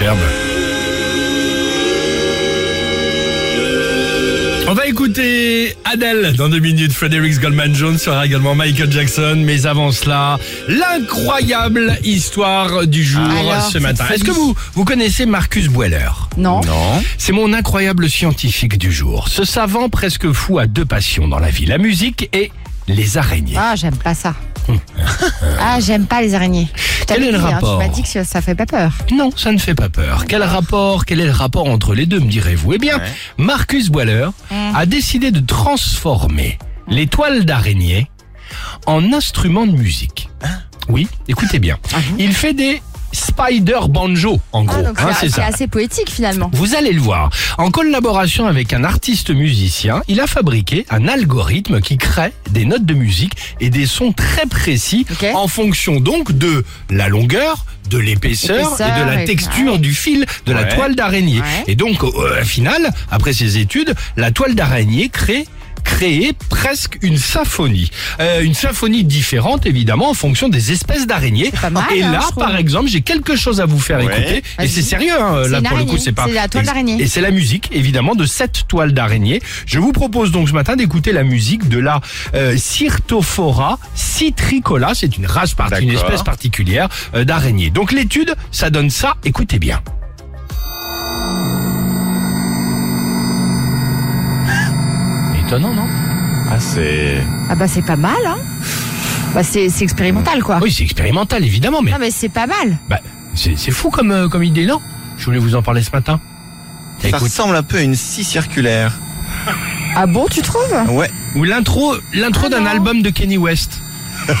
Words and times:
superbe. 0.00 0.18
On 4.66 4.72
va 4.72 4.86
écouter 4.86 5.76
Adele 5.84 6.34
dans 6.36 6.48
deux 6.48 6.58
minutes. 6.58 6.92
Fredericks 6.92 7.38
Goldman 7.38 7.74
Jones 7.74 7.98
sera 7.98 8.24
également 8.24 8.54
Michael 8.54 8.90
Jackson. 8.90 9.42
Mais 9.44 9.66
avant 9.66 9.92
cela, 9.92 10.38
l'incroyable 10.68 11.98
histoire 12.02 12.86
du 12.86 13.04
jour 13.04 13.28
Alors, 13.28 13.62
ce 13.70 13.76
matin. 13.78 14.06
Est-ce 14.14 14.24
que 14.24 14.30
vous 14.30 14.84
connaissez 14.86 15.26
Marcus 15.26 15.66
Boiler 15.66 16.08
Non. 16.38 16.62
Non. 16.62 17.02
C'est 17.18 17.32
mon 17.32 17.52
incroyable 17.52 18.08
scientifique 18.08 18.78
du 18.78 18.92
jour. 18.92 19.28
Ce 19.28 19.44
savant 19.44 19.90
presque 19.90 20.32
fou 20.32 20.58
a 20.58 20.66
deux 20.66 20.86
passions 20.86 21.28
dans 21.28 21.38
la 21.40 21.50
vie, 21.50 21.66
la 21.66 21.78
musique 21.78 22.30
et 22.32 22.50
les 22.88 23.18
araignées. 23.18 23.56
Ah, 23.58 23.74
j'aime 23.76 23.96
pas 23.96 24.14
ça. 24.14 24.34
Ah, 25.60 25.78
j'ime 25.80 26.06
pas 26.06 26.22
les 26.22 26.34
araignées. 26.34 26.68
Je 27.00 27.04
Quel 27.04 27.24
est 27.24 27.32
le 27.32 27.38
dit, 27.38 27.44
hein, 27.44 27.50
rapport 27.54 27.78
Tu 27.80 27.86
m'as 27.88 27.92
dit 27.92 28.02
que 28.02 28.24
ça 28.24 28.40
fait 28.40 28.54
pas 28.54 28.66
peur. 28.66 28.92
Non, 29.12 29.30
ça 29.36 29.52
ne 29.52 29.58
fait 29.58 29.74
pas 29.74 29.88
peur. 29.88 30.24
Quel 30.28 30.42
rapport, 30.42 31.04
quel 31.04 31.20
est 31.20 31.26
le 31.26 31.32
rapport 31.32 31.66
entre 31.68 31.94
les 31.94 32.06
deux, 32.06 32.20
me 32.20 32.30
direz-vous? 32.30 32.74
Eh 32.74 32.78
bien, 32.78 32.98
Ouais. 32.98 33.04
Marcus 33.38 33.88
Boiler 33.88 34.28
a 34.74 34.86
décidé 34.86 35.30
de 35.30 35.40
transformer 35.40 36.58
les 36.88 37.06
toiles 37.06 37.44
d'araignée 37.44 38.10
en 38.86 39.12
instruments 39.12 39.66
de 39.66 39.72
musique. 39.72 40.28
Oui, 40.88 41.08
écoutez 41.28 41.58
bien. 41.58 41.78
Il 42.18 42.32
fait 42.32 42.52
des 42.54 42.82
spider 43.30 43.80
banjo, 43.88 44.40
en 44.52 44.64
gros. 44.64 44.76
Ah, 44.80 44.82
donc 44.82 45.00
hein, 45.00 45.12
c'est 45.18 45.38
assez 45.38 45.66
poétique 45.66 46.10
finalement. 46.10 46.50
Vous 46.52 46.74
allez 46.74 46.92
le 46.92 47.00
voir. 47.00 47.30
En 47.58 47.70
collaboration 47.70 48.46
avec 48.46 48.72
un 48.72 48.84
artiste 48.84 49.30
musicien, 49.30 50.02
il 50.08 50.20
a 50.20 50.26
fabriqué 50.26 50.86
un 50.90 51.08
algorithme 51.08 51.80
qui 51.80 51.96
crée 51.96 52.32
des 52.50 52.64
notes 52.64 52.84
de 52.84 52.94
musique 52.94 53.34
et 53.60 53.70
des 53.70 53.86
sons 53.86 54.12
très 54.12 54.46
précis 54.46 55.06
en 55.34 55.48
fonction 55.48 56.00
donc 56.00 56.32
de 56.32 56.64
la 56.90 57.08
longueur, 57.08 57.64
de 57.88 57.98
l'épaisseur 57.98 58.76
et 58.80 59.00
de 59.00 59.06
la 59.06 59.24
texture 59.24 59.72
ouais. 59.72 59.78
du 59.78 59.94
fil 59.94 60.26
de 60.46 60.52
la 60.52 60.64
toile 60.64 60.94
d'araignée. 60.94 61.40
Ouais. 61.40 61.64
Et 61.66 61.74
donc, 61.74 62.02
au 62.02 62.10
au 62.10 62.44
final, 62.44 62.90
après 63.10 63.32
ces 63.32 63.58
études, 63.58 63.94
la 64.16 64.30
toile 64.30 64.54
d'araignée 64.54 65.08
crée 65.08 65.46
créer 66.00 66.32
presque 66.48 66.96
une 67.02 67.18
symphonie. 67.18 67.90
Euh, 68.20 68.40
une 68.40 68.54
symphonie 68.54 69.04
différente, 69.04 69.66
évidemment, 69.66 70.08
en 70.08 70.14
fonction 70.14 70.48
des 70.48 70.72
espèces 70.72 71.06
d'araignées. 71.06 71.48
Et 71.94 72.02
hein, 72.02 72.12
là, 72.12 72.18
trouve. 72.20 72.42
par 72.42 72.56
exemple, 72.56 72.88
j'ai 72.88 73.02
quelque 73.02 73.36
chose 73.36 73.60
à 73.60 73.66
vous 73.66 73.78
faire 73.78 73.98
Ouais. 73.98 74.06
écouter. 74.06 74.42
Et 74.62 74.66
c'est 74.66 74.80
sérieux, 74.80 75.12
hein, 75.20 75.42
C'est 75.44 75.50
là, 75.50 75.60
pour 75.60 75.76
le 75.76 75.84
coup, 75.84 75.98
c'est 75.98 76.12
pas... 76.12 76.24
C'est 76.26 76.32
la 76.32 76.48
toile 76.48 76.64
d'araignée. 76.64 76.96
Et 77.02 77.06
c'est 77.06 77.20
la 77.20 77.30
musique, 77.30 77.68
évidemment, 77.72 78.14
de 78.14 78.24
cette 78.24 78.66
toile 78.66 78.94
d'araignée. 78.94 79.42
Je 79.66 79.78
vous 79.78 79.92
propose 79.92 80.32
donc 80.32 80.48
ce 80.48 80.54
matin 80.54 80.74
d'écouter 80.74 81.12
la 81.12 81.22
musique 81.22 81.68
de 81.68 81.78
la 81.78 82.00
euh, 82.34 82.56
Cyrtophora 82.56 83.78
citricola. 83.94 84.92
C'est 84.94 85.18
une 85.18 85.26
race, 85.26 85.52
part- 85.52 85.70
une 85.82 85.90
espèce 85.90 86.22
particulière 86.22 86.88
euh, 87.14 87.24
d'araignée. 87.24 87.68
Donc 87.68 87.92
l'étude, 87.92 88.34
ça 88.52 88.70
donne 88.70 88.88
ça. 88.88 89.16
Écoutez 89.24 89.58
bien. 89.58 89.82
Étonnant, 95.50 95.74
non 95.74 95.86
Ah, 96.48 96.60
c'est. 96.60 97.24
Ah 97.48 97.56
bah 97.56 97.66
c'est 97.66 97.82
pas 97.82 97.96
mal, 97.96 98.14
hein. 98.24 98.38
Bah 99.34 99.42
c'est 99.42 99.68
c'est 99.68 99.82
expérimental 99.82 100.44
quoi. 100.44 100.60
Oui, 100.62 100.70
c'est 100.70 100.84
expérimental, 100.84 101.44
évidemment, 101.44 101.82
mais 101.82 101.90
Non 101.90 101.96
mais 101.98 102.12
c'est 102.12 102.28
pas 102.28 102.46
mal. 102.46 102.78
bah, 102.88 103.00
c'est 103.34 103.58
c'est 103.58 103.72
fou 103.72 103.90
comme, 103.90 104.12
euh, 104.12 104.28
comme 104.28 104.44
idée, 104.44 104.64
non 104.64 104.80
Je 105.18 105.24
voulais 105.24 105.40
vous 105.40 105.56
en 105.56 105.62
parler 105.62 105.82
ce 105.82 105.90
matin. 105.90 106.20
Ça 107.00 107.08
Écoute, 107.08 107.22
ressemble 107.22 107.56
un 107.56 107.64
peu 107.64 107.78
à 107.78 107.82
une 107.82 107.96
scie 107.96 108.22
circulaire. 108.22 108.96
Ah 109.96 110.06
bon, 110.06 110.26
tu 110.30 110.40
trouves? 110.40 110.72
Ouais. 110.90 111.10
ou 111.34 111.42
l'intro, 111.42 111.96
l'intro 112.14 112.44
Ah 112.46 112.50
d'un 112.50 112.60
non. 112.60 112.66
album 112.66 113.02
de 113.02 113.10
Kenny 113.10 113.36
West. 113.36 113.80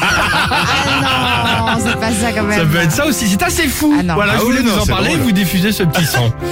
Ah 0.00 1.76
non, 1.76 1.84
c'est 1.84 1.98
pas 1.98 2.12
ça 2.12 2.32
quand 2.34 2.44
même. 2.44 2.58
Ça 2.58 2.64
peut 2.66 2.78
être 2.78 2.92
ça 2.92 3.06
aussi. 3.06 3.28
C'est 3.28 3.42
assez 3.42 3.68
fou. 3.68 3.94
Ah 3.98 4.02
non. 4.02 4.14
voilà, 4.14 4.34
ah 4.34 4.38
je 4.38 4.44
voulais 4.44 4.60
oui, 4.60 4.66
vous 4.66 4.76
non, 4.76 4.82
en 4.82 4.86
parler 4.86 5.08
drôle. 5.10 5.20
vous 5.20 5.32
diffusez 5.32 5.72
ce 5.72 5.82
petit 5.84 6.06
son. 6.06 6.32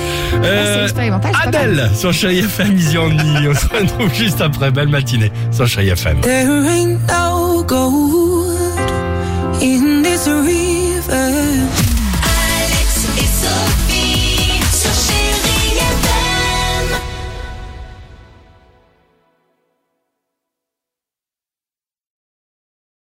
Euh, 0.45 0.81
ah, 0.81 0.83
expérimental, 0.83 1.33
Adèle 1.47 1.91
sur 1.95 2.13
Chérie 2.13 2.41
FM 2.41 2.77
Easy 2.77 2.99
On 2.99 3.07
On 3.07 3.55
se 3.55 3.67
retrouve 3.69 4.13
juste 4.13 4.41
après. 4.41 4.71
Belle 4.71 4.89
matinée 4.89 5.33
sur 5.51 5.67
Chérie 5.67 5.89
FM. 5.89 6.21
There 6.21 6.67
ain't 6.69 7.01
no 7.09 7.63
gold 7.63 8.47
in 9.63 10.03
this 10.03 10.29